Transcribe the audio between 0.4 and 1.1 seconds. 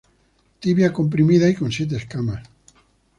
Tibia